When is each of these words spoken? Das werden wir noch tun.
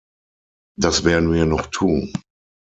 Das 0.79 1.03
werden 1.03 1.31
wir 1.31 1.45
noch 1.45 1.67
tun. 1.67 2.11